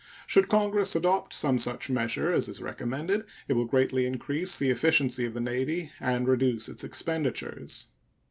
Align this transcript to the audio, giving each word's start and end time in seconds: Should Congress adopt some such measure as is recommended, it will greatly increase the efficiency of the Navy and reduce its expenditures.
Should 0.25 0.47
Congress 0.49 0.95
adopt 0.95 1.31
some 1.31 1.59
such 1.59 1.87
measure 1.87 2.33
as 2.33 2.47
is 2.49 2.59
recommended, 2.59 3.23
it 3.47 3.53
will 3.53 3.65
greatly 3.65 4.07
increase 4.07 4.57
the 4.57 4.71
efficiency 4.71 5.25
of 5.27 5.35
the 5.35 5.39
Navy 5.41 5.91
and 5.99 6.27
reduce 6.27 6.67
its 6.67 6.83
expenditures. 6.83 7.85